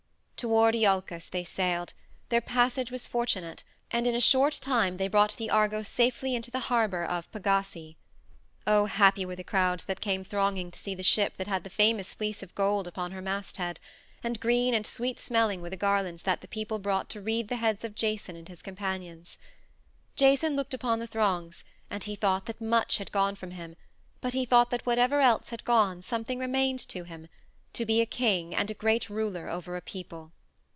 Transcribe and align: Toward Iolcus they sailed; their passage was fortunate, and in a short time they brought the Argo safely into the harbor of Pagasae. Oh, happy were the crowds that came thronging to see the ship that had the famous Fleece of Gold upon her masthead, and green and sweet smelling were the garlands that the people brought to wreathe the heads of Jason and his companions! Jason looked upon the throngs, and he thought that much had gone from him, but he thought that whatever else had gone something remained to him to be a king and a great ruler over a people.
Toward 0.41 0.73
Iolcus 0.73 1.29
they 1.29 1.43
sailed; 1.43 1.93
their 2.29 2.41
passage 2.41 2.89
was 2.89 3.05
fortunate, 3.05 3.63
and 3.91 4.07
in 4.07 4.15
a 4.15 4.19
short 4.19 4.53
time 4.53 4.97
they 4.97 5.07
brought 5.07 5.37
the 5.37 5.51
Argo 5.51 5.83
safely 5.83 6.33
into 6.33 6.49
the 6.49 6.61
harbor 6.61 7.05
of 7.05 7.31
Pagasae. 7.31 7.95
Oh, 8.65 8.85
happy 8.85 9.23
were 9.23 9.35
the 9.35 9.43
crowds 9.43 9.83
that 9.83 10.01
came 10.01 10.23
thronging 10.23 10.71
to 10.71 10.79
see 10.79 10.95
the 10.95 11.03
ship 11.03 11.37
that 11.37 11.45
had 11.45 11.63
the 11.63 11.69
famous 11.69 12.15
Fleece 12.15 12.41
of 12.41 12.55
Gold 12.55 12.87
upon 12.87 13.11
her 13.11 13.21
masthead, 13.21 13.79
and 14.23 14.39
green 14.39 14.73
and 14.73 14.87
sweet 14.87 15.19
smelling 15.19 15.61
were 15.61 15.69
the 15.69 15.77
garlands 15.77 16.23
that 16.23 16.41
the 16.41 16.47
people 16.47 16.79
brought 16.79 17.07
to 17.11 17.21
wreathe 17.21 17.49
the 17.49 17.57
heads 17.57 17.83
of 17.83 17.93
Jason 17.93 18.35
and 18.35 18.49
his 18.49 18.63
companions! 18.63 19.37
Jason 20.15 20.55
looked 20.55 20.73
upon 20.73 20.97
the 20.97 21.05
throngs, 21.05 21.63
and 21.87 22.05
he 22.05 22.15
thought 22.15 22.47
that 22.47 22.59
much 22.59 22.97
had 22.97 23.11
gone 23.11 23.35
from 23.35 23.51
him, 23.51 23.75
but 24.21 24.33
he 24.33 24.43
thought 24.45 24.71
that 24.71 24.87
whatever 24.87 25.21
else 25.21 25.49
had 25.49 25.63
gone 25.63 26.01
something 26.01 26.39
remained 26.39 26.79
to 26.79 27.03
him 27.03 27.27
to 27.73 27.85
be 27.85 28.01
a 28.01 28.05
king 28.05 28.53
and 28.53 28.69
a 28.69 28.73
great 28.73 29.09
ruler 29.09 29.47
over 29.47 29.77
a 29.77 29.81
people. 29.81 30.33